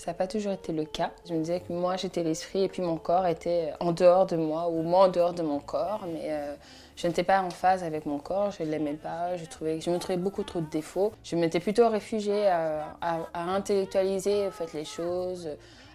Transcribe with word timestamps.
Ça 0.00 0.12
n'a 0.12 0.14
pas 0.14 0.26
toujours 0.26 0.52
été 0.52 0.72
le 0.72 0.86
cas. 0.86 1.10
Je 1.28 1.34
me 1.34 1.40
disais 1.40 1.60
que 1.60 1.74
moi 1.74 1.96
j'étais 1.96 2.22
l'esprit 2.22 2.62
et 2.62 2.68
puis 2.68 2.80
mon 2.80 2.96
corps 2.96 3.26
était 3.26 3.74
en 3.80 3.92
dehors 3.92 4.24
de 4.24 4.34
moi 4.34 4.70
ou 4.70 4.80
moi 4.80 5.08
en 5.08 5.08
dehors 5.08 5.34
de 5.34 5.42
mon 5.42 5.60
corps. 5.60 6.06
Mais 6.10 6.28
euh, 6.30 6.54
je 6.96 7.06
n'étais 7.06 7.22
pas 7.22 7.42
en 7.42 7.50
phase 7.50 7.84
avec 7.84 8.06
mon 8.06 8.18
corps, 8.18 8.50
je 8.50 8.62
ne 8.62 8.70
l'aimais 8.70 8.94
pas, 8.94 9.36
je, 9.36 9.44
trouvais, 9.44 9.78
je 9.78 9.90
me 9.90 9.98
trouvais 9.98 10.16
beaucoup 10.16 10.42
trop 10.42 10.62
de 10.62 10.70
défauts. 10.70 11.12
Je 11.22 11.36
m'étais 11.36 11.60
plutôt 11.60 11.86
réfugiée 11.90 12.46
à, 12.48 12.96
intellectualiser 13.34 14.46
en 14.46 14.50
fait, 14.52 14.72
les 14.72 14.86
choses, 14.86 15.50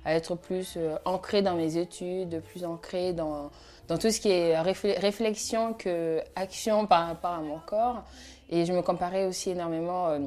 à 0.06 0.14
être 0.14 0.36
plus 0.36 0.76
euh, 0.78 0.98
ancrée 1.06 1.42
dans 1.42 1.56
mes 1.56 1.78
études, 1.78 2.42
plus 2.42 2.64
ancrée 2.64 3.12
dans, 3.12 3.50
tout 3.88 4.12
ce 4.12 4.20
qui 4.20 4.30
est 4.30 4.60
réflexion 4.60 5.74
que 5.74 6.22
action 6.36 6.86
par 6.86 7.08
rapport 7.08 7.34
à 7.34 7.42
mon 7.42 7.58
corps. 7.58 8.04
Et 8.52 8.66
je 8.66 8.74
me 8.74 8.84
comparais 8.84 9.26
aussi 9.26 9.50
énormément. 9.50 10.10
Euh, 10.10 10.20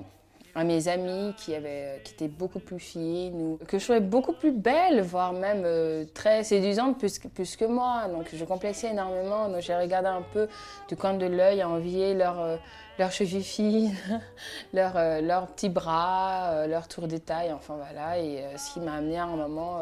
à 0.59 0.65
mes 0.65 0.89
amis 0.89 1.35
qui, 1.37 1.55
avaient, 1.55 2.01
qui 2.05 2.15
étaient 2.15 2.29
beaucoup 2.29 2.59
plus 2.59 2.81
fines 2.81 3.41
ou 3.41 3.59
que 3.67 3.79
je 3.79 3.85
trouvais 3.85 4.01
beaucoup 4.01 4.33
plus 4.33 4.51
belles, 4.51 5.01
voire 5.03 5.33
même 5.33 5.63
euh, 5.65 6.05
très 6.15 6.43
séduisantes 6.43 6.99
plus, 6.99 7.19
plus, 7.19 7.57
que 7.57 7.65
moi. 7.65 8.09
Donc 8.09 8.29
je 8.33 8.45
complexais 8.45 8.91
énormément. 8.91 9.49
Donc 9.49 9.61
j'ai 9.61 9.77
regardé 9.77 10.09
un 10.09 10.23
peu 10.33 10.49
du 10.89 10.97
coin 10.97 11.15
de 11.15 11.27
l'œil, 11.27 11.63
envié 11.63 12.15
leur, 12.15 12.41
euh, 12.41 12.57
leurs 12.99 13.13
chevilles 13.13 13.45
fines, 13.45 13.95
leurs, 14.73 14.97
euh, 14.97 15.21
leurs 15.21 15.47
petits 15.47 15.69
bras, 15.69 16.67
leur 16.67 16.89
tour 16.89 17.07
de 17.07 17.19
taille, 17.19 17.53
enfin 17.53 17.77
voilà. 17.77 18.19
Et 18.19 18.43
ce 18.57 18.75
qui 18.75 18.81
m'a 18.81 18.95
amené 18.95 19.19
à 19.19 19.25
un 19.25 19.37
moment 19.37 19.81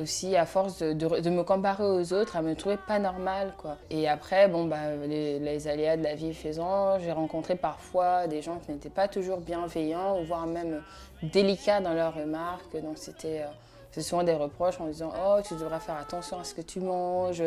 aussi 0.00 0.36
à 0.36 0.46
force 0.46 0.78
de, 0.80 1.30
me 1.30 1.42
comparer 1.42 1.84
aux 1.84 2.12
autres, 2.12 2.36
à 2.36 2.42
me 2.42 2.54
trouver 2.54 2.76
pas 2.76 2.98
normale 2.98 3.52
quoi. 3.58 3.76
Et 3.90 4.08
après 4.08 4.48
bon 4.48 4.64
bah 4.64 4.96
les, 5.06 5.68
aléas 5.68 5.96
de 5.96 6.02
la 6.02 6.14
vie 6.14 6.34
faisant, 6.34 6.98
j'ai 6.98 7.12
rencontré 7.12 7.56
parfois 7.56 8.26
des 8.26 8.42
gens 8.42 8.58
qui 8.64 8.72
n'étaient 8.72 8.90
pas 8.90 9.08
toujours 9.08 9.38
bienveillants 9.38 10.22
voire 10.22 10.46
même 10.46 10.82
délicats 11.22 11.80
dans 11.80 11.94
leurs 11.94 12.14
remarques. 12.14 12.80
Donc 12.82 12.96
c'était 12.96 13.40
euh, 13.40 13.46
c'est 13.90 14.02
souvent 14.02 14.22
des 14.22 14.34
reproches 14.34 14.80
en 14.80 14.86
disant 14.86 15.12
Oh, 15.24 15.38
tu 15.46 15.54
devrais 15.54 15.80
faire 15.80 15.96
attention 15.96 16.38
à 16.38 16.44
ce 16.44 16.54
que 16.54 16.60
tu 16.60 16.80
manges, 16.80 17.42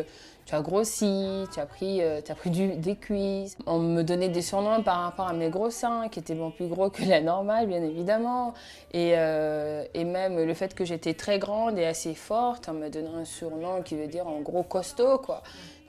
tu 0.46 0.56
as 0.56 0.62
grossi, 0.62 1.46
tu 1.54 1.60
as 1.60 1.66
pris, 1.66 2.02
euh, 2.02 2.22
tu 2.24 2.32
as 2.32 2.36
pris 2.36 2.50
du, 2.50 2.76
des 2.76 2.96
cuisses. 2.96 3.58
On 3.66 3.80
me 3.80 4.02
donnait 4.02 4.30
des 4.30 4.42
surnoms 4.42 4.82
par 4.84 5.02
rapport 5.02 5.28
à 5.28 5.34
mes 5.34 5.50
gros 5.50 5.70
seins, 5.70 6.10
qui 6.10 6.20
étaient 6.20 6.36
bon 6.36 6.52
plus 6.52 6.68
gros 6.68 6.90
que 6.90 7.04
la 7.04 7.22
normale, 7.22 7.68
bien 7.68 7.84
évidemment. 7.84 8.54
Et, 8.94 9.14
euh, 9.16 9.84
et 9.94 10.04
même 10.04 10.44
le 10.44 10.54
fait 10.54 10.74
que 10.74 10.86
j'étais 10.86 11.14
très 11.14 11.40
grande 11.40 11.78
et 11.78 11.86
assez 11.86 12.14
forte, 12.14 12.68
on 12.70 12.74
me 12.74 12.90
donnait 12.90 13.08
un 13.10 13.26
surnom 13.26 13.82
qui 13.82 13.96
veut 13.96 14.08
dire 14.08 14.28
en 14.28 14.40
gros 14.42 14.64
costaud, 14.64 15.20
quoi. 15.20 15.44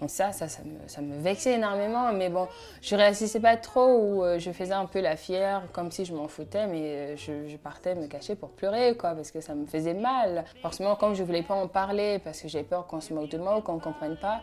Ça, 0.08 0.32
ça, 0.32 0.48
ça 0.48 0.62
me, 1.02 1.18
vexait 1.20 1.54
énormément. 1.54 2.12
Mais 2.12 2.28
bon, 2.28 2.48
je 2.80 2.96
réagissais 2.96 3.40
pas 3.40 3.56
trop 3.56 3.86
ou 3.86 4.24
euh, 4.24 4.38
je 4.38 4.50
faisais 4.50 4.74
un 4.74 4.86
peu 4.86 5.00
la 5.00 5.16
fière, 5.16 5.62
comme 5.72 5.90
si 5.90 6.04
je 6.04 6.14
m'en 6.14 6.28
foutais, 6.28 6.66
mais 6.66 7.16
je, 7.16 7.48
je, 7.48 7.56
partais 7.56 7.94
me 7.94 8.06
cacher 8.06 8.34
pour 8.34 8.50
pleurer, 8.50 8.96
quoi, 8.96 9.14
parce 9.14 9.30
que 9.30 9.40
ça 9.40 9.54
me 9.54 9.66
faisait 9.66 9.94
mal. 9.94 10.44
Forcément, 10.60 10.96
comme 10.96 11.14
je 11.14 11.22
voulais 11.22 11.42
pas 11.42 11.54
en 11.54 11.68
parler, 11.68 12.18
parce 12.18 12.40
que 12.40 12.48
j'avais 12.48 12.64
peur 12.64 12.86
qu'on 12.86 13.00
se 13.00 13.12
moque 13.14 13.30
de 13.30 13.38
moi 13.38 13.58
ou 13.58 13.60
qu'on 13.60 13.78
comprenne 13.78 14.16
pas, 14.16 14.40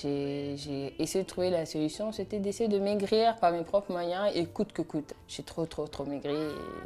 j'ai 0.00 0.94
essayé 0.98 1.22
de 1.22 1.28
trouver 1.28 1.50
la 1.50 1.66
solution, 1.66 2.12
c'était 2.12 2.38
d'essayer 2.38 2.68
de 2.68 2.78
maigrir 2.78 3.36
par 3.36 3.52
mes 3.52 3.62
propres 3.62 3.92
moyens 3.92 4.30
et 4.34 4.46
coûte 4.46 4.72
que 4.72 4.82
coûte. 4.82 5.14
J'ai 5.28 5.42
trop, 5.42 5.66
trop, 5.66 5.86
trop 5.86 6.04
maigri. 6.04 6.34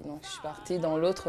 Donc 0.04 0.18
je 0.22 0.28
suis 0.28 0.42
partie 0.42 0.78
dans 0.78 0.96
l'autre 0.96 1.28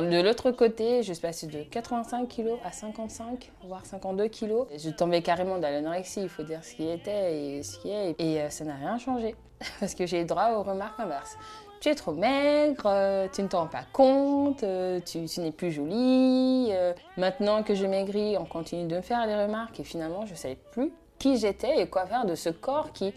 de 0.00 0.22
l'autre 0.22 0.50
côté, 0.52 1.02
je 1.02 1.12
suis 1.12 1.20
passée 1.20 1.46
de 1.46 1.62
85 1.64 2.26
kg 2.26 2.52
à 2.64 2.72
55, 2.72 3.50
voire 3.64 3.84
52 3.84 4.28
kg. 4.28 4.64
Je 4.74 4.88
tombais 4.88 5.20
carrément 5.20 5.58
dans 5.58 5.68
l'anorexie, 5.68 6.22
il 6.22 6.28
faut 6.30 6.42
dire 6.42 6.64
ce 6.64 6.74
qui 6.74 6.88
était 6.88 7.36
et 7.36 7.62
ce 7.62 7.78
qui 7.78 7.90
est. 7.90 8.14
Et 8.18 8.40
euh, 8.40 8.48
ça 8.48 8.64
n'a 8.64 8.74
rien 8.74 8.96
changé, 8.96 9.34
parce 9.80 9.94
que 9.94 10.06
j'ai 10.06 10.24
droit 10.24 10.52
aux 10.52 10.62
remarques 10.62 10.98
inverses. 10.98 11.36
Tu 11.80 11.90
es 11.90 11.94
trop 11.94 12.12
maigre, 12.12 12.84
euh, 12.86 13.28
tu 13.30 13.42
ne 13.42 13.48
t'en 13.48 13.62
rends 13.62 13.66
pas 13.66 13.84
compte, 13.92 14.62
euh, 14.62 15.00
tu, 15.00 15.26
n'es 15.40 15.50
plus 15.50 15.72
jolie. 15.72 16.70
maintenant 17.18 17.62
que 17.62 17.74
je 17.74 17.84
maigris, 17.84 18.38
on 18.38 18.46
continue 18.46 18.86
de 18.86 18.96
me 18.96 19.02
faire 19.02 19.26
des 19.26 19.34
remarques 19.34 19.78
et 19.80 19.84
finalement, 19.84 20.24
je 20.24 20.32
ne 20.32 20.36
savais 20.36 20.58
plus 20.70 20.92
qui 21.18 21.36
j'étais 21.36 21.82
et 21.82 21.86
quoi 21.88 22.06
faire 22.06 22.24
de 22.24 22.34
ce 22.34 22.48
corps 22.48 22.92
qui, 22.92 23.12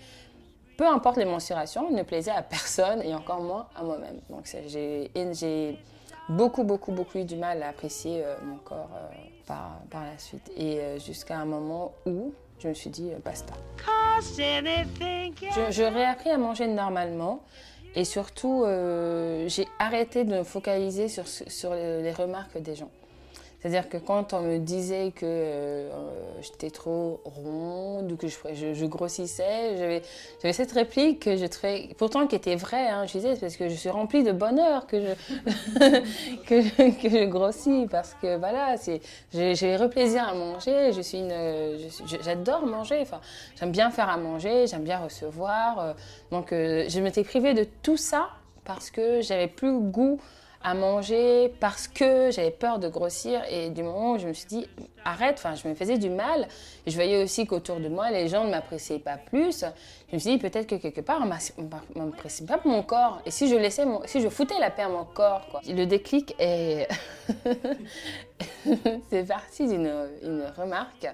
peu 0.77 0.85
importe 0.85 1.17
les 1.17 1.25
mensurations, 1.25 1.89
ne 1.91 2.03
plaisait 2.03 2.31
à 2.31 2.41
personne 2.41 3.01
et 3.01 3.15
encore 3.15 3.41
moins 3.41 3.67
à 3.77 3.83
moi-même. 3.83 4.19
Donc 4.29 4.45
j'ai 4.67 5.09
beaucoup, 6.29 6.63
beaucoup, 6.63 6.91
beaucoup 6.91 7.17
eu 7.17 7.25
du 7.25 7.35
mal 7.35 7.61
à 7.63 7.69
apprécier 7.69 8.23
euh, 8.23 8.35
mon 8.43 8.57
corps 8.57 8.89
euh, 8.95 9.15
par, 9.45 9.79
par, 9.89 10.03
la 10.03 10.17
suite. 10.17 10.51
Et 10.55 10.79
euh, 10.79 10.99
jusqu'à 10.99 11.37
un 11.37 11.45
moment 11.45 11.93
où 12.05 12.33
je 12.59 12.67
me 12.69 12.73
suis 12.73 12.89
dit, 12.89 13.11
basta. 13.23 13.53
Je, 15.71 15.83
réappris 15.83 16.29
à 16.29 16.37
manger 16.37 16.67
normalement. 16.67 17.41
Et 17.95 18.03
surtout, 18.03 18.65
j'ai 19.47 19.67
arrêté 19.79 20.25
de 20.25 20.37
me 20.39 20.43
focaliser 20.43 21.07
sur, 21.07 21.27
sur 21.27 21.73
les 21.73 22.11
remarques 22.11 22.57
des 22.57 22.75
gens. 22.75 22.89
C'est-à-dire 23.65 23.89
que 23.89 23.97
quand 23.97 24.33
on 24.33 24.41
me 24.41 24.59
disait 24.59 25.11
que 25.11 25.25
euh, 25.25 25.89
j'étais 26.39 26.69
trop 26.69 27.19
ronde 27.25 28.11
ou 28.11 28.15
que 28.15 28.27
je, 28.27 28.85
grossissais, 28.85 30.03
j'avais 30.39 30.53
cette 30.53 30.71
réplique 30.71 31.27
pourtant 31.97 32.27
qui 32.27 32.35
était 32.35 32.57
vraie, 32.57 32.89
hein, 32.89 33.07
je 33.07 33.13
disais, 33.13 33.35
parce 33.35 33.57
que 33.57 33.67
je 33.67 33.73
suis 33.73 33.89
remplie 33.89 34.21
de 34.21 34.33
bonheur 34.33 34.85
que 34.85 35.15
je, 36.47 37.25
grossis, 37.25 37.87
parce 37.89 38.13
que 38.21 38.37
voilà, 38.37 38.75
j'ai 39.33 39.77
le 39.79 39.89
plaisir 39.89 40.27
à 40.27 40.35
manger, 40.35 40.91
j'adore 42.23 42.67
manger, 42.67 42.99
enfin, 43.01 43.19
j'aime 43.59 43.71
bien 43.71 43.89
faire 43.89 44.09
à 44.09 44.17
manger, 44.17 44.67
j'aime 44.67 44.83
bien 44.83 44.99
recevoir. 44.99 45.79
Euh, 45.79 45.93
donc 46.29 46.53
euh, 46.53 46.85
je 46.87 46.99
m'étais 46.99 47.23
privée 47.23 47.55
de 47.55 47.65
tout 47.81 47.97
ça 47.97 48.29
parce 48.63 48.91
que 48.91 49.21
j'avais 49.21 49.47
plus 49.47 49.79
goût 49.79 50.19
à 50.65 50.73
manger 50.73 51.53
parce 51.59 51.87
que 51.87 52.31
j'avais 52.31 52.49
peur 52.49 52.79
de 52.79 52.87
grossir. 52.89 53.39
Et 53.51 53.69
du 53.69 53.83
moment 53.83 54.13
où 54.13 54.17
je 54.17 54.27
me 54.27 54.33
suis 54.33 54.47
dit, 54.47 54.67
arrête, 55.05 55.35
enfin, 55.37 55.53
je 55.53 55.67
me 55.67 55.75
faisais 55.75 55.99
du 55.99 56.09
mal. 56.09 56.47
je 56.87 56.95
voyais 56.95 57.23
aussi 57.23 57.45
qu'autour 57.45 57.79
de 57.79 57.87
moi, 57.87 58.09
les 58.09 58.27
gens 58.27 58.43
ne 58.43 58.49
m'appréciaient 58.49 58.97
pas 58.97 59.17
plus. 59.17 59.63
Je 60.09 60.15
me 60.15 60.19
suis 60.19 60.31
dit, 60.31 60.37
peut-être 60.39 60.65
que 60.65 60.75
quelque 60.75 61.01
part, 61.01 61.21
on 61.21 62.03
m'apprécie 62.05 62.45
pas 62.45 62.59
mon 62.65 62.81
corps. 62.81 63.21
Et 63.27 63.31
si 63.31 63.47
je 63.47 63.55
laissais, 63.55 63.85
si 64.05 64.21
je 64.21 64.27
foutais 64.27 64.59
la 64.59 64.71
paix 64.71 64.81
à 64.81 64.89
mon 64.89 65.05
corps, 65.05 65.47
quoi. 65.51 65.61
Le 65.67 65.85
déclic 65.85 66.35
est. 66.39 66.87
C'est 69.11 69.27
parti 69.27 69.67
d'une 69.67 69.91
remarque 70.57 71.07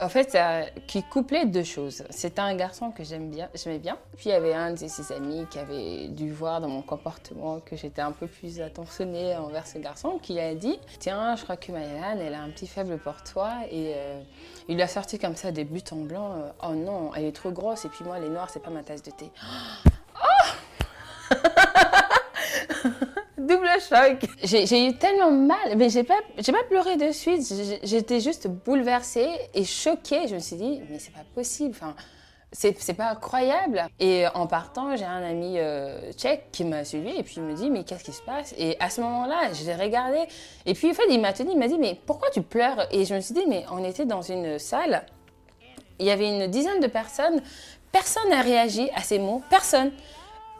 en 0.00 0.08
fait, 0.08 0.38
qui 0.86 1.02
couplait 1.02 1.46
deux 1.46 1.64
choses. 1.64 2.04
C'était 2.10 2.40
un 2.40 2.54
garçon 2.54 2.90
que 2.90 3.04
j'aime 3.04 3.30
bien, 3.30 3.48
j'aimais 3.54 3.78
bien. 3.78 3.96
Puis 4.16 4.26
il 4.26 4.32
y 4.32 4.34
avait 4.34 4.54
un 4.54 4.72
de 4.72 4.76
ses 4.76 5.12
amis 5.12 5.46
qui 5.50 5.58
avait 5.58 6.08
dû 6.08 6.30
voir 6.30 6.60
dans 6.60 6.68
mon 6.68 6.82
comportement 6.82 7.60
que 7.60 7.76
j'étais 7.76 8.02
un 8.02 8.12
peu 8.12 8.26
plus 8.26 8.60
attentionnée 8.60 9.36
envers 9.36 9.66
ce 9.66 9.78
garçon, 9.78 10.18
qui 10.22 10.38
a 10.38 10.54
dit 10.54 10.78
Tiens, 11.00 11.36
je 11.36 11.42
crois 11.42 11.56
que 11.56 11.72
Mayan, 11.72 12.18
elle 12.20 12.34
a 12.34 12.42
un 12.42 12.50
petit 12.50 12.66
faible 12.66 12.98
pour 12.98 13.22
toi. 13.24 13.52
Et 13.70 13.94
euh, 13.96 14.20
il 14.68 14.76
lui 14.76 14.82
a 14.82 14.88
sorti 14.88 15.18
comme 15.18 15.36
ça 15.36 15.50
des 15.50 15.64
buts 15.64 15.80
en 15.90 15.96
blanc 15.96 16.32
euh, 16.32 16.50
Oh 16.68 16.74
non, 16.74 17.10
elle 17.14 17.24
est 17.24 17.32
trop 17.32 17.50
grosse, 17.50 17.84
et 17.84 17.88
puis 17.88 18.04
moi, 18.04 18.18
les 18.18 18.28
noirs, 18.28 18.50
c'est 18.50 18.62
pas 18.62 18.70
ma 18.70 18.82
tasse 18.82 19.02
de 19.02 19.10
thé. 19.10 19.30
Double 23.48 23.68
choc. 23.88 24.30
J'ai 24.44 24.86
eu 24.86 24.96
tellement 24.96 25.30
mal, 25.30 25.76
mais 25.76 25.88
j'ai 25.88 26.04
pas, 26.04 26.20
pas 26.36 26.64
pleuré 26.68 26.96
de 26.96 27.10
suite. 27.10 27.52
J'étais 27.82 28.20
juste 28.20 28.46
bouleversée 28.46 29.28
et 29.54 29.64
choquée. 29.64 30.28
Je 30.28 30.34
me 30.34 30.40
suis 30.40 30.56
dit, 30.56 30.80
mais 30.90 30.98
c'est 30.98 31.12
pas 31.12 31.24
possible. 31.34 31.74
Enfin, 31.76 31.94
c'est 32.52 32.94
pas 32.94 33.10
incroyable. 33.10 33.86
Et 34.00 34.26
en 34.34 34.46
partant, 34.46 34.96
j'ai 34.96 35.04
un 35.04 35.22
ami 35.22 35.58
euh, 35.58 36.12
tchèque 36.12 36.46
qui 36.52 36.64
m'a 36.64 36.84
suivi 36.84 37.10
et 37.10 37.22
puis 37.22 37.34
il 37.38 37.42
me 37.42 37.54
dit, 37.54 37.70
mais 37.70 37.84
qu'est-ce 37.84 38.04
qui 38.04 38.12
se 38.12 38.22
passe? 38.22 38.54
Et 38.56 38.76
à 38.80 38.90
ce 38.90 39.00
moment-là, 39.00 39.52
je 39.52 39.64
l'ai 39.64 39.74
regardé. 39.74 40.18
Et 40.64 40.74
puis 40.74 40.90
en 40.90 40.94
fait, 40.94 41.02
il 41.10 41.20
m'a 41.20 41.32
tenu, 41.32 41.50
il 41.52 41.58
m'a 41.58 41.68
dit, 41.68 41.78
mais 41.78 41.98
pourquoi 42.06 42.30
tu 42.30 42.42
pleures? 42.42 42.86
Et 42.90 43.04
je 43.04 43.14
me 43.14 43.20
suis 43.20 43.34
dit, 43.34 43.44
mais 43.48 43.64
on 43.70 43.84
était 43.84 44.06
dans 44.06 44.22
une 44.22 44.58
salle. 44.58 45.04
Il 45.98 46.06
y 46.06 46.10
avait 46.10 46.28
une 46.28 46.46
dizaine 46.46 46.80
de 46.80 46.86
personnes. 46.86 47.42
Personne 47.92 48.28
n'a 48.30 48.40
réagi 48.40 48.88
à 48.94 49.02
ces 49.02 49.18
mots. 49.18 49.42
Personne. 49.50 49.92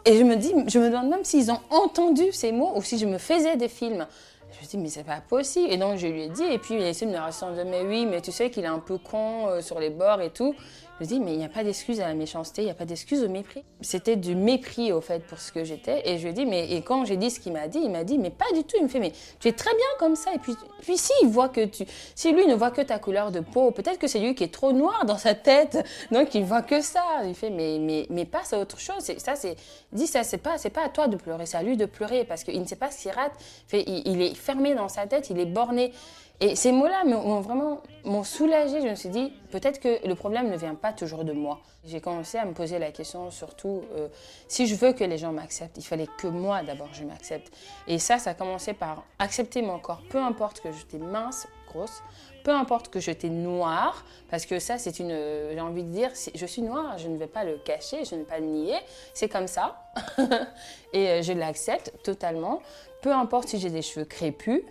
Et 0.09 0.17
je 0.17 0.23
me 0.23 0.37
dis, 0.37 0.51
je 0.65 0.79
me 0.79 0.89
demande 0.89 1.09
même 1.09 1.23
s'ils 1.23 1.51
ont 1.51 1.59
entendu 1.69 2.31
ces 2.31 2.51
mots 2.51 2.71
ou 2.75 2.81
si 2.81 2.97
je 2.97 3.05
me 3.05 3.19
faisais 3.19 3.57
des 3.57 3.67
films. 3.67 4.07
Je 4.51 4.65
me 4.65 4.67
dis, 4.67 4.77
mais 4.79 4.89
c'est 4.89 5.03
pas 5.03 5.21
possible. 5.21 5.71
Et 5.71 5.77
donc, 5.77 5.99
je 5.99 6.07
lui 6.07 6.23
ai 6.23 6.29
dit, 6.29 6.45
et 6.45 6.57
puis 6.57 6.73
il 6.73 6.81
a 6.81 6.89
essayé 6.89 7.11
de 7.11 7.15
me 7.15 7.63
mais 7.65 7.83
oui, 7.83 8.07
mais 8.07 8.19
tu 8.19 8.31
sais 8.31 8.49
qu'il 8.49 8.63
est 8.63 8.67
un 8.67 8.79
peu 8.79 8.97
con 8.97 9.49
euh, 9.49 9.61
sur 9.61 9.79
les 9.79 9.91
bords 9.91 10.19
et 10.21 10.31
tout. 10.31 10.55
Je 10.99 11.05
dis, 11.05 11.19
mais 11.19 11.33
il 11.33 11.37
n'y 11.37 11.45
a 11.45 11.49
pas 11.49 11.63
d'excuse 11.63 12.01
à 12.01 12.07
la 12.07 12.13
méchanceté, 12.13 12.61
il 12.61 12.65
n'y 12.65 12.71
a 12.71 12.75
pas 12.75 12.85
d'excuse 12.85 13.23
au 13.23 13.29
mépris. 13.29 13.63
C'était 13.79 14.17
du 14.17 14.35
mépris, 14.35 14.91
au 14.91 14.99
fait, 14.99 15.25
pour 15.25 15.39
ce 15.39 15.51
que 15.51 15.63
j'étais. 15.63 16.01
Et 16.09 16.17
je 16.17 16.23
lui 16.23 16.29
ai 16.31 16.33
dit, 16.33 16.45
mais 16.45 16.71
et 16.71 16.81
quand 16.81 17.05
j'ai 17.05 17.15
dit 17.15 17.31
ce 17.31 17.39
qu'il 17.39 17.53
m'a 17.53 17.67
dit, 17.67 17.79
il 17.81 17.89
m'a 17.89 18.03
dit, 18.03 18.17
mais 18.17 18.29
pas 18.29 18.51
du 18.53 18.63
tout. 18.63 18.75
Il 18.77 18.83
me 18.83 18.89
fait, 18.89 18.99
mais 18.99 19.13
tu 19.39 19.47
es 19.47 19.53
très 19.53 19.73
bien 19.73 19.85
comme 19.97 20.17
ça. 20.17 20.33
Et 20.33 20.39
puis, 20.39 20.55
puis 20.81 20.97
si 20.97 21.13
il 21.21 21.29
voit 21.29 21.47
que 21.47 21.63
tu, 21.65 21.85
si 22.15 22.33
lui 22.33 22.45
ne 22.47 22.55
voit 22.55 22.71
que 22.71 22.81
ta 22.81 22.99
couleur 22.99 23.31
de 23.31 23.39
peau, 23.39 23.71
peut-être 23.71 23.97
que 23.97 24.07
c'est 24.07 24.19
lui 24.19 24.35
qui 24.35 24.43
est 24.43 24.53
trop 24.53 24.73
noir 24.73 25.05
dans 25.05 25.17
sa 25.17 25.35
tête, 25.35 25.77
donc 26.11 26.35
il 26.35 26.43
voit 26.43 26.63
que 26.63 26.81
ça. 26.81 27.03
Il 27.25 27.35
fait, 27.35 27.49
mais, 27.49 27.77
mais, 27.79 28.05
mais 28.09 28.25
passe 28.25 28.51
à 28.51 28.59
autre 28.59 28.79
chose. 28.79 29.09
Ça, 29.17 29.35
c'est, 29.35 29.55
dis 29.93 30.07
ça, 30.07 30.23
c'est 30.23 30.37
pas, 30.37 30.57
c'est 30.57 30.69
pas 30.69 30.83
à 30.83 30.89
toi 30.89 31.07
de 31.07 31.15
pleurer, 31.15 31.45
c'est 31.45 31.57
à 31.57 31.63
lui 31.63 31.77
de 31.77 31.85
pleurer 31.85 32.25
parce 32.25 32.43
qu'il 32.43 32.59
ne 32.59 32.67
sait 32.67 32.75
pas 32.75 32.91
ce 32.91 33.03
qu'il 33.03 33.11
rate. 33.11 33.33
Il 33.71 34.21
est 34.21 34.35
fermé 34.35 34.75
dans 34.75 34.89
sa 34.89 35.07
tête, 35.07 35.29
il 35.29 35.39
est 35.39 35.45
borné. 35.45 35.93
Et 36.41 36.55
ces 36.55 36.71
mots-là 36.71 37.03
m'ont 37.05 37.41
vraiment 37.41 37.81
m'ont 38.05 38.23
soulagé. 38.23 38.81
Je 38.81 38.87
me 38.87 38.95
suis 38.95 39.09
dit, 39.09 39.33
peut-être 39.51 39.79
que 39.79 40.07
le 40.07 40.15
problème 40.15 40.49
ne 40.49 40.57
vient 40.57 40.75
pas 40.75 40.93
toujours 40.93 41.23
de 41.23 41.33
moi. 41.33 41.59
J'ai 41.85 42.01
commencé 42.01 42.37
à 42.37 42.45
me 42.45 42.53
poser 42.53 42.79
la 42.79 42.91
question, 42.91 43.31
surtout, 43.31 43.83
euh, 43.95 44.07
si 44.47 44.67
je 44.67 44.75
veux 44.75 44.93
que 44.93 45.03
les 45.03 45.17
gens 45.17 45.31
m'acceptent, 45.31 45.77
il 45.77 45.83
fallait 45.83 46.07
que 46.17 46.27
moi 46.27 46.61
d'abord 46.63 46.89
je 46.93 47.03
m'accepte. 47.03 47.51
Et 47.87 47.99
ça, 47.99 48.19
ça 48.19 48.31
a 48.31 48.33
commencé 48.33 48.73
par 48.73 49.03
accepter 49.17 49.61
mon 49.61 49.79
corps, 49.79 50.01
peu 50.09 50.17
importe 50.17 50.59
que 50.59 50.71
j'étais 50.71 50.97
mince, 50.97 51.47
grosse, 51.69 52.03
peu 52.43 52.51
importe 52.51 52.89
que 52.89 52.99
j'étais 52.99 53.29
noire, 53.29 54.05
parce 54.29 54.45
que 54.45 54.59
ça, 54.59 54.77
c'est 54.77 54.99
une, 54.99 55.17
j'ai 55.51 55.61
envie 55.61 55.83
de 55.83 55.89
dire, 55.91 56.11
je 56.35 56.45
suis 56.45 56.61
noire, 56.61 56.97
je 56.97 57.07
ne 57.07 57.17
vais 57.17 57.27
pas 57.27 57.43
le 57.43 57.57
cacher, 57.57 58.03
je 58.03 58.15
ne 58.15 58.21
vais 58.21 58.25
pas 58.25 58.39
le 58.39 58.45
nier, 58.45 58.77
c'est 59.13 59.29
comme 59.29 59.47
ça, 59.47 59.91
et 60.93 61.07
euh, 61.07 61.21
je 61.21 61.33
l'accepte 61.33 61.93
totalement. 62.03 62.61
Peu 63.01 63.13
importe 63.13 63.49
si 63.49 63.59
j'ai 63.59 63.69
des 63.69 63.81
cheveux 63.81 64.05
crépus, 64.05 64.63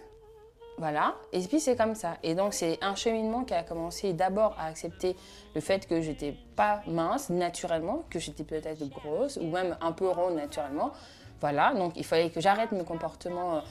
voilà, 0.79 1.15
et 1.33 1.41
puis 1.41 1.61
c'est 1.61 1.77
comme 1.77 1.95
ça. 1.95 2.17
Et 2.23 2.35
donc 2.35 2.55
c'est 2.55 2.79
un 2.83 2.95
cheminement 2.95 3.45
qui 3.45 3.55
a 3.55 3.63
commencé 3.63 4.13
d'abord 4.13 4.57
à 4.59 4.67
accepter 4.67 5.17
le 5.55 5.61
fait 5.61 5.87
que 5.87 6.01
j'étais 6.01 6.35
pas 6.55 6.83
mince 6.87 7.31
naturellement, 7.31 8.05
que 8.11 8.19
j'étais 8.19 8.45
peut-être 8.45 8.89
grosse 8.89 9.37
ou 9.37 9.47
même 9.47 9.77
un 9.81 9.93
peu 9.93 10.09
ronde 10.09 10.37
naturellement. 10.37 10.93
Voilà, 11.41 11.73
donc 11.75 11.93
il 11.97 12.05
fallait 12.05 12.31
que 12.31 12.41
j'arrête 12.41 12.73
mes 12.73 12.85
comportements 12.85 13.63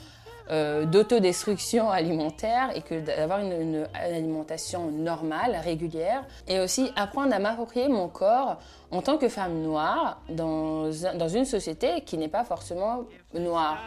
euh, 0.50 0.86
d'autodestruction 0.86 1.90
alimentaire 1.90 2.70
et 2.74 2.80
que 2.80 3.00
d'avoir 3.00 3.40
une, 3.40 3.86
alimentation 3.92 4.90
normale, 4.90 5.60
régulière, 5.62 6.24
et 6.46 6.58
aussi 6.60 6.90
apprendre 6.96 7.34
à 7.34 7.38
m'approprier 7.38 7.88
mon 7.88 8.08
corps 8.08 8.58
en 8.90 9.02
tant 9.02 9.18
que 9.18 9.28
femme 9.28 9.60
noire 9.60 10.22
dans, 10.30 10.90
dans 11.16 11.28
une 11.28 11.44
société 11.44 12.00
qui 12.00 12.16
n'est 12.16 12.28
pas 12.28 12.44
forcément 12.44 13.04
noire. 13.34 13.78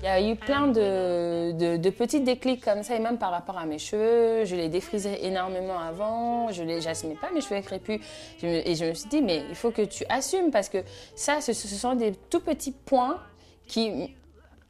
Il 0.00 0.04
y 0.04 0.06
a 0.06 0.22
eu 0.22 0.36
plein 0.36 0.68
de, 0.68 1.76
de, 1.76 1.90
petits 1.90 2.20
déclics 2.20 2.64
comme 2.64 2.82
ça, 2.82 2.94
et 2.94 3.00
même 3.00 3.18
par 3.18 3.32
rapport 3.32 3.58
à 3.58 3.66
mes 3.66 3.78
cheveux. 3.78 4.46
Je 4.46 4.56
les 4.56 4.68
défrisais 4.68 5.26
énormément 5.26 5.78
avant, 5.78 6.50
je 6.52 6.62
n'assumais 6.62 7.16
pas 7.16 7.30
mes 7.34 7.42
cheveux 7.42 7.60
crépus. 7.60 8.00
et 8.42 8.74
je 8.74 8.84
me 8.86 8.94
suis 8.94 9.10
dit, 9.10 9.20
mais 9.20 9.42
il 9.48 9.54
faut 9.54 9.72
que 9.72 9.82
tu 9.82 10.04
assumes, 10.08 10.50
parce 10.50 10.70
que 10.70 10.78
ça, 11.14 11.42
ce 11.42 11.52
sont 11.52 11.94
des 11.96 12.12
tout 12.30 12.40
petits 12.40 12.72
points 12.72 13.18
qui 13.66 14.14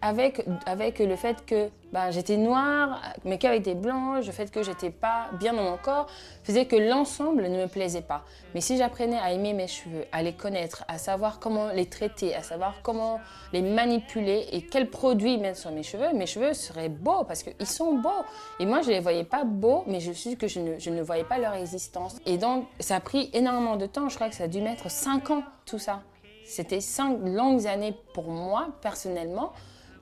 avec, 0.00 0.44
avec 0.66 1.00
le 1.00 1.16
fait 1.16 1.44
que 1.44 1.70
bah, 1.92 2.10
j'étais 2.10 2.36
noire, 2.36 3.02
mes 3.24 3.38
cœurs 3.38 3.54
étaient 3.54 3.74
blancs, 3.74 4.24
le 4.24 4.32
fait 4.32 4.50
que 4.50 4.62
j'étais 4.62 4.90
pas 4.90 5.28
bien 5.40 5.54
dans 5.54 5.64
mon 5.64 5.76
corps, 5.76 6.06
faisait 6.44 6.66
que 6.66 6.76
l'ensemble 6.76 7.42
ne 7.48 7.62
me 7.62 7.66
plaisait 7.66 8.02
pas. 8.02 8.24
Mais 8.54 8.60
si 8.60 8.76
j'apprenais 8.76 9.18
à 9.18 9.32
aimer 9.32 9.54
mes 9.54 9.66
cheveux, 9.66 10.04
à 10.12 10.22
les 10.22 10.34
connaître, 10.34 10.84
à 10.86 10.98
savoir 10.98 11.40
comment 11.40 11.68
les 11.72 11.86
traiter, 11.86 12.34
à 12.36 12.42
savoir 12.42 12.76
comment 12.82 13.20
les 13.52 13.62
manipuler 13.62 14.46
et 14.52 14.62
quels 14.62 14.88
produits 14.88 15.36
mettre 15.38 15.58
sur 15.58 15.72
mes 15.72 15.82
cheveux, 15.82 16.12
mes 16.14 16.26
cheveux 16.26 16.54
seraient 16.54 16.90
beaux 16.90 17.24
parce 17.24 17.42
qu'ils 17.42 17.66
sont 17.66 17.94
beaux. 17.94 18.24
Et 18.60 18.66
moi, 18.66 18.82
je 18.82 18.90
les 18.90 19.00
voyais 19.00 19.24
pas 19.24 19.42
beaux, 19.44 19.82
mais 19.88 19.98
je 19.98 20.12
suis 20.12 20.36
que 20.36 20.46
je 20.46 20.60
ne, 20.60 20.78
je 20.78 20.90
ne 20.90 21.02
voyais 21.02 21.24
pas 21.24 21.38
leur 21.38 21.54
existence. 21.54 22.18
Et 22.24 22.38
donc, 22.38 22.66
ça 22.78 22.96
a 22.96 23.00
pris 23.00 23.30
énormément 23.32 23.76
de 23.76 23.86
temps. 23.86 24.08
Je 24.08 24.14
crois 24.14 24.28
que 24.28 24.36
ça 24.36 24.44
a 24.44 24.48
dû 24.48 24.60
mettre 24.60 24.90
5 24.90 25.30
ans, 25.30 25.42
tout 25.66 25.78
ça. 25.78 26.02
C'était 26.44 26.80
5 26.80 27.18
longues 27.24 27.66
années 27.66 27.94
pour 28.14 28.28
moi, 28.30 28.68
personnellement 28.80 29.52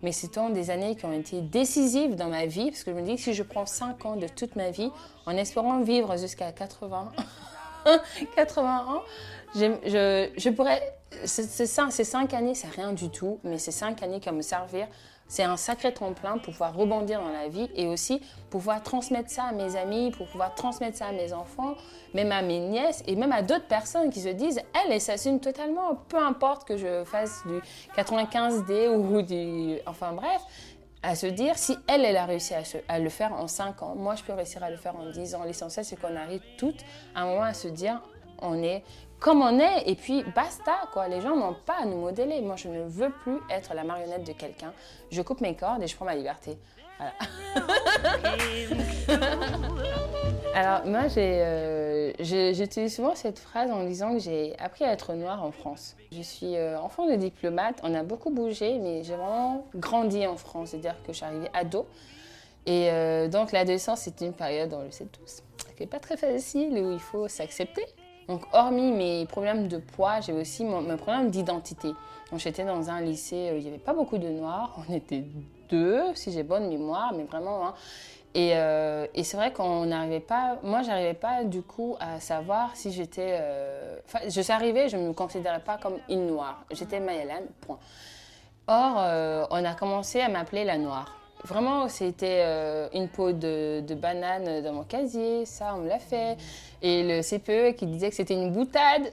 mais 0.06 0.12
c'était 0.12 0.48
des 0.50 0.70
années 0.70 0.94
qui 0.94 1.04
ont 1.04 1.12
été 1.12 1.40
décisives 1.40 2.14
dans 2.14 2.28
ma 2.28 2.46
vie, 2.46 2.70
parce 2.70 2.84
que 2.84 2.92
je 2.92 2.96
me 2.96 3.02
dis 3.02 3.16
que 3.16 3.20
si 3.20 3.34
je 3.34 3.42
prends 3.42 3.66
5 3.66 4.06
ans 4.06 4.14
de 4.14 4.28
toute 4.28 4.54
ma 4.54 4.70
vie, 4.70 4.92
en 5.26 5.32
espérant 5.36 5.80
vivre 5.80 6.16
jusqu'à 6.16 6.52
80, 6.52 7.10
80 8.36 8.86
ans, 8.88 9.02
je, 9.56 10.30
je, 10.36 10.50
pourrais... 10.50 10.96
C'est 11.24 11.66
ça, 11.66 11.88
ces 11.90 12.04
5 12.04 12.32
années, 12.34 12.54
c'est 12.54 12.68
rien 12.68 12.92
du 12.92 13.10
tout, 13.10 13.40
mais 13.42 13.58
ces 13.58 13.72
5 13.72 14.00
années 14.04 14.20
qui 14.20 14.28
vont 14.28 14.36
me 14.36 14.42
servir 14.42 14.86
c'est 15.28 15.42
un 15.42 15.56
sacré 15.56 15.92
tremplin 15.92 16.38
pour 16.38 16.52
pouvoir 16.52 16.74
rebondir 16.74 17.20
dans 17.20 17.30
la 17.30 17.48
vie 17.48 17.68
et 17.74 17.86
aussi 17.86 18.20
pouvoir 18.50 18.82
transmettre 18.82 19.30
ça 19.30 19.44
à 19.44 19.52
mes 19.52 19.76
amis, 19.76 20.10
pour 20.12 20.28
pouvoir 20.28 20.54
transmettre 20.54 20.96
ça 20.96 21.06
à 21.06 21.12
mes 21.12 21.32
enfants, 21.32 21.74
même 22.14 22.32
à 22.32 22.42
mes 22.42 22.60
nièces 22.60 23.02
et 23.06 23.16
même 23.16 23.32
à 23.32 23.42
d'autres 23.42 23.66
personnes 23.66 24.10
qui 24.10 24.20
se 24.20 24.28
disent, 24.28 24.60
elle, 24.74 24.92
elle 24.92 25.00
s'assume 25.00 25.40
totalement, 25.40 25.96
peu 26.08 26.18
importe 26.18 26.66
que 26.66 26.76
je 26.76 27.04
fasse 27.04 27.42
du 27.46 27.60
95D 27.96 28.88
ou 28.88 29.22
du... 29.22 29.78
Enfin 29.86 30.12
bref, 30.12 30.42
à 31.02 31.14
se 31.14 31.26
dire, 31.26 31.56
si 31.56 31.76
elle, 31.86 32.04
elle 32.04 32.16
a 32.16 32.26
réussi 32.26 32.54
à, 32.88 32.98
le 32.98 33.08
faire 33.08 33.32
en 33.32 33.46
5 33.46 33.82
ans, 33.82 33.94
moi, 33.94 34.16
je 34.16 34.24
peux 34.24 34.32
réussir 34.32 34.62
à 34.64 34.70
le 34.70 34.76
faire 34.76 34.96
en 34.96 35.08
10 35.08 35.34
ans. 35.36 35.44
L'essentiel, 35.44 35.84
c'est 35.84 35.96
qu'on 35.96 36.16
arrive 36.16 36.40
toutes 36.58 36.84
à 37.14 37.22
un 37.22 37.26
moment 37.26 37.42
à 37.42 37.54
se 37.54 37.68
dire, 37.68 38.00
on 38.42 38.60
est 38.62 38.82
comme 39.20 39.42
on 39.42 39.58
est 39.58 39.88
et 39.88 39.94
puis 39.94 40.24
basta 40.34 40.72
quoi. 40.92 41.08
Les 41.08 41.20
gens 41.20 41.36
n'ont 41.36 41.54
pas 41.54 41.78
à 41.82 41.86
nous 41.86 41.98
modeler. 41.98 42.40
Moi 42.40 42.56
je 42.56 42.68
ne 42.68 42.82
veux 42.82 43.10
plus 43.10 43.38
être 43.50 43.74
la 43.74 43.84
marionnette 43.84 44.26
de 44.26 44.32
quelqu'un. 44.32 44.72
Je 45.10 45.22
coupe 45.22 45.40
mes 45.40 45.54
cordes 45.54 45.82
et 45.82 45.86
je 45.86 45.96
prends 45.96 46.04
ma 46.04 46.14
liberté. 46.14 46.58
Voilà. 46.98 47.12
Alors 50.54 50.86
moi 50.86 51.02
euh, 51.18 52.12
j'utilise 52.20 52.94
souvent 52.94 53.14
cette 53.14 53.38
phrase 53.38 53.70
en 53.70 53.84
disant 53.84 54.14
que 54.14 54.20
j'ai 54.20 54.58
appris 54.58 54.84
à 54.84 54.92
être 54.92 55.12
noire 55.12 55.44
en 55.44 55.50
France. 55.50 55.96
Je 56.12 56.22
suis 56.22 56.56
euh, 56.56 56.80
enfant 56.80 57.06
de 57.06 57.14
diplomate, 57.16 57.78
on 57.82 57.94
a 57.94 58.02
beaucoup 58.02 58.30
bougé 58.30 58.78
mais 58.78 59.02
j'ai 59.04 59.16
vraiment 59.16 59.66
grandi 59.74 60.26
en 60.26 60.36
France, 60.36 60.70
c'est-à-dire 60.70 60.96
que 61.02 61.12
je 61.12 61.18
suis 61.18 61.26
arrivée 61.26 61.50
ado. 61.52 61.86
Et 62.64 62.90
euh, 62.90 63.28
donc 63.28 63.52
l'adolescence 63.52 64.00
c'est 64.00 64.20
une 64.22 64.32
période, 64.32 64.72
on 64.72 64.82
le 64.82 64.90
sait 64.90 65.06
tous, 65.06 65.42
qui 65.76 65.82
n'est 65.82 65.88
pas 65.88 66.00
très 66.00 66.16
facile, 66.16 66.72
où 66.72 66.92
il 66.92 67.00
faut 67.00 67.28
s'accepter. 67.28 67.84
Donc, 68.28 68.42
hormis 68.52 68.92
mes 68.92 69.26
problèmes 69.26 69.68
de 69.68 69.78
poids, 69.78 70.20
j'ai 70.20 70.32
aussi 70.32 70.64
mes 70.64 70.96
problèmes 70.96 71.30
d'identité. 71.30 71.88
Donc, 72.30 72.40
j'étais 72.40 72.64
dans 72.64 72.90
un 72.90 73.00
lycée, 73.00 73.50
où 73.52 73.56
il 73.56 73.62
n'y 73.62 73.68
avait 73.68 73.78
pas 73.78 73.94
beaucoup 73.94 74.18
de 74.18 74.28
noirs. 74.28 74.76
On 74.88 74.92
était 74.92 75.24
deux, 75.68 76.02
si 76.14 76.32
j'ai 76.32 76.42
bonne 76.42 76.68
mémoire, 76.68 77.12
mais 77.14 77.24
vraiment. 77.24 77.68
Hein. 77.68 77.74
Euh, 78.36 79.06
et, 79.14 79.24
c'est 79.24 79.36
vrai 79.36 79.52
qu'on 79.52 79.86
n'arrivait 79.86 80.20
pas, 80.20 80.58
moi 80.62 80.82
j'arrivais 80.82 81.14
pas 81.14 81.44
du 81.44 81.62
coup 81.62 81.96
à 82.00 82.20
savoir 82.20 82.76
si 82.76 82.92
j'étais, 82.92 83.38
euh, 83.40 83.96
je 84.28 84.40
suis 84.40 84.52
arrivée, 84.52 84.88
je 84.90 84.98
ne 84.98 85.08
me 85.08 85.12
considérais 85.14 85.60
pas 85.60 85.78
comme 85.78 85.96
une 86.10 86.26
noire, 86.26 86.64
j'étais 86.70 87.00
Mayalane, 87.00 87.46
point. 87.62 87.78
Or, 88.66 88.96
euh, 88.98 89.46
on 89.50 89.64
a 89.64 89.74
commencé 89.74 90.20
à 90.20 90.28
m'appeler 90.28 90.64
la 90.64 90.76
noire. 90.76 91.16
Vraiment, 91.46 91.88
c'était 91.88 92.42
une 92.92 93.08
peau 93.08 93.32
de, 93.32 93.80
de, 93.80 93.94
banane 93.94 94.62
dans 94.62 94.72
mon 94.72 94.82
casier, 94.82 95.46
ça 95.46 95.74
on 95.76 95.82
me 95.82 95.88
l'a 95.88 95.98
fait 95.98 96.36
et 96.82 97.02
le 97.02 97.22
CPE 97.22 97.76
qui 97.76 97.86
disait 97.86 98.10
que 98.10 98.14
c'était 98.14 98.34
une 98.34 98.52
boutade. 98.52 99.10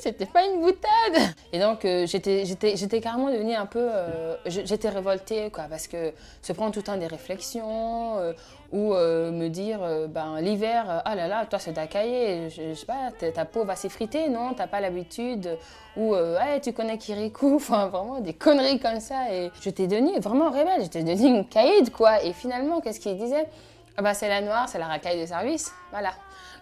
C'était 0.00 0.26
pas 0.26 0.44
une 0.44 0.60
boutade. 0.60 1.34
Et 1.52 1.58
donc 1.58 1.84
euh, 1.84 2.06
j'étais 2.06 3.00
carrément 3.00 3.30
devenue 3.30 3.54
un 3.54 3.66
peu 3.66 3.88
euh, 3.90 4.36
j'étais 4.46 4.88
révoltée 4.88 5.50
quoi 5.50 5.64
parce 5.68 5.86
que 5.86 6.12
se 6.42 6.52
prendre 6.52 6.72
tout 6.72 6.80
le 6.80 6.84
temps 6.84 6.96
des 6.96 7.06
réflexions 7.06 8.18
euh, 8.18 8.32
ou 8.72 8.94
me 8.94 9.46
dire 9.46 9.78
ben 10.08 10.40
l'hiver 10.40 11.02
ah 11.04 11.14
là 11.14 11.28
là 11.28 11.46
toi 11.46 11.60
c'est 11.60 11.72
cahier 11.88 12.50
je, 12.50 12.74
sais 12.74 12.84
pas 12.84 13.12
ta 13.12 13.44
peau 13.44 13.64
va 13.64 13.76
s'effriter 13.76 14.28
non 14.28 14.54
t'as 14.54 14.66
pas 14.66 14.80
l'habitude 14.80 15.56
ou 15.96 16.16
hey, 16.16 16.60
tu 16.60 16.72
connais 16.72 16.98
Kirikou 16.98 17.54
enfin 17.56 17.86
vraiment 17.86 18.18
des 18.18 18.34
conneries 18.34 18.80
comme 18.80 18.98
ça 18.98 19.32
et 19.32 19.52
j'étais 19.62 19.86
devenue 19.86 20.18
vraiment 20.18 20.50
rebelle 20.50 20.82
j'étais 20.82 21.04
devenue 21.04 21.38
une 21.38 21.44
caïd 21.66 21.90
quoi 21.90 22.22
et 22.22 22.32
finalement 22.32 22.80
qu'est-ce 22.80 23.00
qu'il 23.00 23.16
disait? 23.16 23.48
Ah 23.96 24.02
bah 24.02 24.14
c'est 24.14 24.28
la 24.28 24.40
noire 24.40 24.68
c'est 24.68 24.78
la 24.78 24.86
racaille 24.86 25.20
de 25.20 25.26
service 25.26 25.72
voilà 25.90 26.12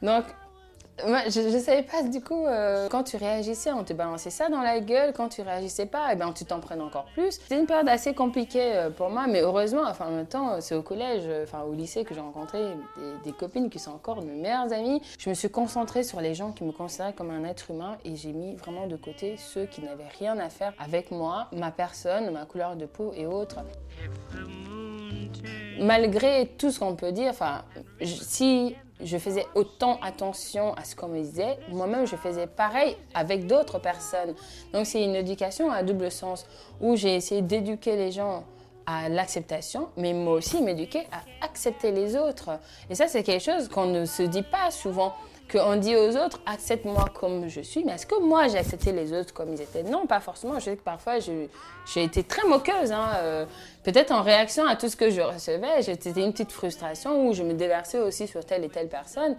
donc, 0.02 0.24
je 0.98 1.40
ne 1.40 1.58
savais 1.58 1.82
pas 1.82 2.02
du 2.02 2.20
coup, 2.20 2.46
euh, 2.46 2.88
quand 2.88 3.02
tu 3.02 3.16
réagissais, 3.16 3.72
on 3.72 3.84
te 3.84 3.92
balançait 3.92 4.30
ça 4.30 4.48
dans 4.48 4.60
la 4.60 4.80
gueule. 4.80 5.12
Quand 5.12 5.28
tu 5.28 5.42
réagissais 5.42 5.86
pas, 5.86 6.08
eh 6.12 6.16
ben, 6.16 6.32
tu 6.32 6.44
t'en 6.44 6.60
prenais 6.60 6.82
encore 6.82 7.06
plus. 7.14 7.32
C'était 7.32 7.58
une 7.58 7.66
période 7.66 7.88
assez 7.88 8.14
compliquée 8.14 8.74
euh, 8.74 8.90
pour 8.90 9.10
moi, 9.10 9.26
mais 9.26 9.40
heureusement, 9.40 9.82
enfin, 9.86 10.06
en 10.06 10.10
même 10.12 10.26
temps, 10.26 10.60
c'est 10.60 10.74
au 10.74 10.82
collège, 10.82 11.22
euh, 11.26 11.44
enfin, 11.44 11.62
au 11.62 11.72
lycée 11.72 12.04
que 12.04 12.14
j'ai 12.14 12.20
rencontré 12.20 12.60
des, 12.96 13.30
des, 13.30 13.32
copines 13.32 13.70
qui 13.70 13.78
sont 13.78 13.90
encore 13.90 14.22
mes 14.22 14.34
meilleures 14.34 14.72
amies. 14.72 15.02
Je 15.18 15.28
me 15.28 15.34
suis 15.34 15.50
concentrée 15.50 16.04
sur 16.04 16.20
les 16.20 16.34
gens 16.34 16.52
qui 16.52 16.64
me 16.64 16.72
considéraient 16.72 17.12
comme 17.12 17.30
un 17.30 17.44
être 17.44 17.70
humain 17.70 17.98
et 18.04 18.14
j'ai 18.14 18.32
mis 18.32 18.54
vraiment 18.54 18.86
de 18.86 18.96
côté 18.96 19.36
ceux 19.36 19.66
qui 19.66 19.80
n'avaient 19.80 20.08
rien 20.18 20.38
à 20.38 20.48
faire 20.48 20.74
avec 20.78 21.10
moi, 21.10 21.48
ma 21.52 21.72
personne, 21.72 22.30
ma 22.30 22.44
couleur 22.44 22.76
de 22.76 22.86
peau 22.86 23.12
et 23.16 23.26
autres 23.26 23.58
malgré 25.80 26.46
tout 26.58 26.70
ce 26.70 26.78
qu'on 26.78 26.96
peut 26.96 27.12
dire, 27.12 27.30
enfin, 27.30 27.62
si 28.02 28.74
je 29.00 29.18
faisais 29.18 29.46
autant 29.54 29.98
attention 30.02 30.74
à 30.74 30.84
ce 30.84 30.94
qu'on 30.94 31.08
me 31.08 31.20
disait, 31.20 31.58
moi-même 31.68 32.06
je 32.06 32.16
faisais 32.16 32.46
pareil 32.46 32.96
avec 33.12 33.46
d'autres 33.46 33.78
personnes. 33.78 34.34
Donc 34.72 34.86
c'est 34.86 35.02
une 35.02 35.14
éducation 35.14 35.70
à 35.70 35.82
double 35.82 36.10
sens 36.10 36.46
où 36.80 36.96
j'ai 36.96 37.14
essayé 37.16 37.42
d'éduquer 37.42 37.96
les 37.96 38.12
gens 38.12 38.44
à 38.86 39.08
l'acceptation, 39.08 39.88
mais 39.96 40.12
moi 40.12 40.34
aussi 40.34 40.62
m'éduquer 40.62 41.06
à 41.10 41.44
accepter 41.44 41.90
les 41.90 42.16
autres. 42.16 42.50
Et 42.90 42.94
ça 42.94 43.08
c'est 43.08 43.22
quelque 43.22 43.42
chose 43.42 43.68
qu'on 43.68 43.86
ne 43.86 44.04
se 44.04 44.22
dit 44.22 44.42
pas 44.42 44.70
souvent. 44.70 45.14
Qu'on 45.50 45.76
dit 45.76 45.94
aux 45.94 46.16
autres, 46.16 46.40
accepte-moi 46.46 47.06
comme 47.14 47.48
je 47.48 47.60
suis, 47.60 47.84
mais 47.84 47.92
est-ce 47.92 48.06
que 48.06 48.20
moi 48.20 48.48
j'ai 48.48 48.58
accepté 48.58 48.92
les 48.92 49.12
autres 49.12 49.32
comme 49.32 49.52
ils 49.52 49.60
étaient? 49.60 49.82
Non, 49.82 50.06
pas 50.06 50.20
forcément. 50.20 50.58
Je 50.58 50.64
sais 50.64 50.76
que 50.76 50.82
parfois 50.82 51.18
j'ai 51.18 52.02
été 52.02 52.22
très 52.22 52.46
moqueuse. 52.48 52.92
Hein, 52.92 53.08
euh, 53.16 53.44
peut-être 53.82 54.10
en 54.10 54.22
réaction 54.22 54.66
à 54.66 54.76
tout 54.76 54.88
ce 54.88 54.96
que 54.96 55.10
je 55.10 55.20
recevais, 55.20 55.82
c'était 55.82 56.24
une 56.24 56.32
petite 56.32 56.52
frustration 56.52 57.26
où 57.26 57.32
je 57.32 57.42
me 57.42 57.54
déversais 57.54 57.98
aussi 57.98 58.26
sur 58.26 58.44
telle 58.44 58.64
et 58.64 58.68
telle 58.68 58.88
personne. 58.88 59.36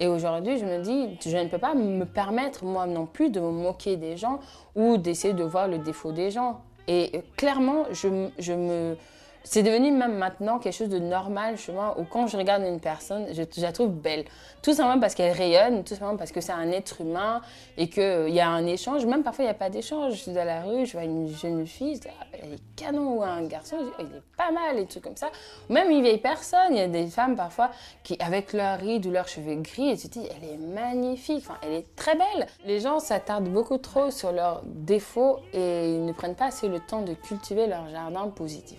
Et 0.00 0.06
aujourd'hui, 0.06 0.58
je 0.58 0.64
me 0.64 0.78
dis, 0.80 1.18
je 1.24 1.36
ne 1.36 1.48
peux 1.48 1.58
pas 1.58 1.74
me 1.74 2.04
permettre 2.04 2.64
moi 2.64 2.86
non 2.86 3.06
plus 3.06 3.30
de 3.30 3.40
me 3.40 3.50
moquer 3.50 3.96
des 3.96 4.16
gens 4.16 4.40
ou 4.76 4.96
d'essayer 4.96 5.34
de 5.34 5.44
voir 5.44 5.66
le 5.66 5.78
défaut 5.78 6.12
des 6.12 6.30
gens. 6.30 6.60
Et 6.86 7.10
euh, 7.14 7.20
clairement, 7.36 7.84
je, 7.92 8.28
je 8.38 8.52
me 8.52 8.96
c'est 9.44 9.62
devenu 9.62 9.90
même 9.90 10.16
maintenant 10.16 10.58
quelque 10.58 10.74
chose 10.74 10.88
de 10.88 10.98
normal 10.98 11.56
chez 11.56 11.72
moi, 11.72 11.96
où 11.98 12.04
quand 12.04 12.26
je 12.26 12.36
regarde 12.36 12.62
une 12.62 12.80
personne, 12.80 13.26
je, 13.32 13.42
la 13.60 13.72
trouve 13.72 13.90
belle. 13.90 14.24
Tout 14.62 14.74
simplement 14.74 15.00
parce 15.00 15.14
qu'elle 15.14 15.32
rayonne, 15.32 15.84
tout 15.84 15.94
simplement 15.94 16.16
parce 16.16 16.32
que 16.32 16.40
c'est 16.40 16.52
un 16.52 16.70
être 16.70 17.00
humain 17.00 17.40
et 17.76 17.88
qu'il 17.88 18.02
euh, 18.02 18.28
y 18.28 18.40
a 18.40 18.48
un 18.48 18.66
échange. 18.66 19.06
Même 19.06 19.22
parfois, 19.22 19.44
il 19.44 19.48
n'y 19.48 19.52
a 19.52 19.54
pas 19.54 19.70
d'échange. 19.70 20.12
Je 20.12 20.18
suis 20.18 20.32
dans 20.32 20.44
la 20.44 20.62
rue, 20.62 20.84
je 20.84 20.92
vois 20.92 21.04
une 21.04 21.28
jeune 21.28 21.66
fille, 21.66 21.94
je 21.96 22.00
dis, 22.00 22.08
ah, 22.20 22.24
elle 22.32 22.54
est 22.54 22.76
canon, 22.76 23.18
ou 23.18 23.22
un 23.22 23.42
garçon, 23.44 23.76
je 23.78 23.84
dis, 23.84 23.90
oh, 23.98 24.02
il 24.10 24.16
est 24.16 24.36
pas 24.36 24.50
mal, 24.50 24.78
et 24.78 24.86
tout 24.86 25.00
comme 25.00 25.16
ça. 25.16 25.30
Même 25.68 25.90
une 25.90 26.02
vieille 26.02 26.18
personne, 26.18 26.72
il 26.72 26.78
y 26.78 26.80
a 26.80 26.88
des 26.88 27.06
femmes 27.06 27.36
parfois 27.36 27.70
qui, 28.02 28.16
avec 28.20 28.52
leur 28.52 28.78
rides 28.78 29.06
ou 29.06 29.10
leurs 29.10 29.28
cheveux 29.28 29.56
gris, 29.56 29.90
et 29.90 29.96
tu 29.96 30.08
te 30.08 30.18
dis, 30.18 30.28
elle 30.36 30.48
est 30.48 30.56
magnifique, 30.58 31.38
enfin, 31.38 31.58
elle 31.62 31.72
est 31.72 31.96
très 31.96 32.14
belle. 32.14 32.46
Les 32.64 32.80
gens 32.80 33.00
s'attardent 33.00 33.48
beaucoup 33.48 33.78
trop 33.78 34.10
sur 34.10 34.32
leurs 34.32 34.62
défauts 34.64 35.38
et 35.52 35.94
ils 35.94 36.04
ne 36.04 36.12
prennent 36.12 36.34
pas 36.34 36.46
assez 36.46 36.68
le 36.68 36.80
temps 36.80 37.02
de 37.02 37.14
cultiver 37.14 37.66
leur 37.66 37.88
jardin 37.88 38.28
positif. 38.28 38.78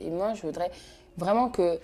Et 0.00 0.10
moi, 0.10 0.34
je 0.34 0.42
voudrais 0.42 0.70
vraiment 1.16 1.48
que 1.48 1.78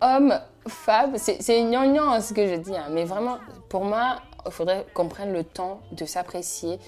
homme, 0.00 0.38
femme, 0.66 1.16
c'est 1.16 1.62
gnangnan 1.62 2.20
ce 2.20 2.32
que 2.34 2.46
je 2.46 2.54
dis, 2.54 2.76
hein, 2.76 2.88
mais 2.90 3.04
vraiment, 3.04 3.38
pour 3.68 3.84
moi, 3.84 4.20
il 4.46 4.52
faudrait 4.52 4.86
qu'on 4.94 5.08
prenne 5.08 5.32
le 5.32 5.44
temps 5.44 5.80
de 5.92 6.04
s'apprécier 6.04 6.78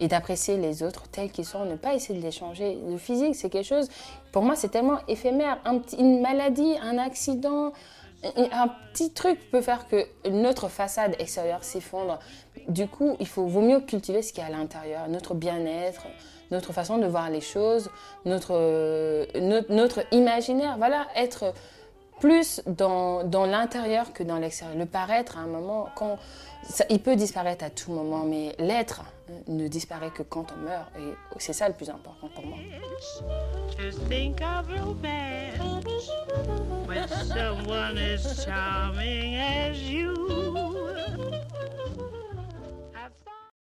et 0.00 0.08
d'apprécier 0.08 0.56
les 0.56 0.82
autres 0.82 1.08
tels 1.08 1.30
qu'ils 1.30 1.44
sont, 1.44 1.64
ne 1.64 1.76
pas 1.76 1.94
essayer 1.94 2.18
de 2.18 2.24
les 2.24 2.32
changer. 2.32 2.76
Le 2.88 2.98
physique, 2.98 3.36
c'est 3.36 3.48
quelque 3.48 3.66
chose, 3.66 3.88
pour 4.32 4.42
moi, 4.42 4.56
c'est 4.56 4.68
tellement 4.68 4.98
éphémère. 5.06 5.58
Un 5.64 5.80
une 5.98 6.20
maladie, 6.20 6.74
un 6.82 6.98
accident, 6.98 7.72
un 8.24 8.68
petit 8.92 9.12
truc 9.12 9.38
peut 9.50 9.60
faire 9.60 9.86
que 9.86 10.06
notre 10.28 10.68
façade 10.68 11.14
extérieure 11.18 11.62
s'effondre. 11.62 12.18
Du 12.68 12.88
coup, 12.88 13.16
il 13.20 13.26
vaut 13.26 13.60
mieux 13.60 13.80
cultiver 13.80 14.22
ce 14.22 14.32
qui 14.32 14.40
est 14.40 14.44
à 14.44 14.50
l'intérieur, 14.50 15.08
notre 15.08 15.34
bien-être, 15.34 16.06
notre 16.50 16.72
façon 16.72 16.98
de 16.98 17.06
voir 17.06 17.30
les 17.30 17.40
choses, 17.40 17.90
notre, 18.24 18.54
notre, 19.70 20.04
imaginaire. 20.12 20.76
Voilà, 20.78 21.06
être 21.16 21.52
plus 22.20 22.62
dans, 22.66 23.24
dans 23.24 23.46
l'intérieur 23.46 24.12
que 24.12 24.22
dans 24.22 24.38
l'extérieur. 24.38 24.76
Le 24.76 24.86
paraître, 24.86 25.36
à 25.38 25.40
un 25.40 25.46
moment, 25.46 25.88
il 26.90 27.00
peut 27.00 27.16
disparaître 27.16 27.64
à 27.64 27.70
tout 27.70 27.92
moment, 27.92 28.24
mais 28.24 28.54
l'être 28.58 29.02
ne 29.48 29.68
disparaît 29.68 30.10
que 30.10 30.22
quand 30.22 30.46
on 30.52 30.64
meurt. 30.64 30.86
Et 30.98 31.14
c'est 31.38 31.52
ça 31.52 31.68
le 31.68 31.74
plus 31.74 31.90
important 31.90 32.28
pour 32.34 32.44
moi. 32.46 32.58
when 36.86 37.08
someone 37.08 37.98
as 37.98 38.44
charming 38.44 39.36
as 39.36 39.78
you. 39.80 40.63